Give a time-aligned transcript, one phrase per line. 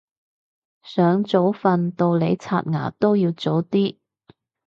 [0.81, 3.99] 想早瞓到你刷牙都要早啲